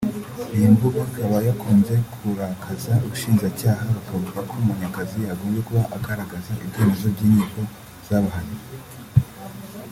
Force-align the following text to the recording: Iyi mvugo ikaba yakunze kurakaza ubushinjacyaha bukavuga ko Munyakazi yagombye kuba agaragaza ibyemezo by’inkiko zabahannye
Iyi 0.55 0.67
mvugo 0.73 0.97
ikaba 1.09 1.37
yakunze 1.47 1.95
kurakaza 2.13 2.93
ubushinjacyaha 3.05 3.83
bukavuga 3.95 4.39
ko 4.49 4.55
Munyakazi 4.65 5.17
yagombye 5.29 5.61
kuba 5.67 5.81
agaragaza 5.97 6.51
ibyemezo 6.65 7.05
by’inkiko 7.13 7.59
zabahannye 8.07 8.57